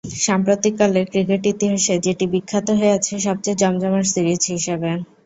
সাম্প্রতিককালের 0.21 1.05
cricket 1.11 1.43
ইতিহাসে 1.47 1.95
যেটি 2.05 2.25
বিখ্যাত 2.33 2.67
হয়ে 2.71 2.95
আছে 2.97 3.13
সবচেয়ে 3.27 3.59
জমজমাট 3.61 4.05
সিরিজ 4.13 4.41
হিসেবে। 4.53 4.89